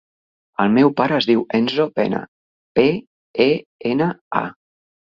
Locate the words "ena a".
3.95-4.47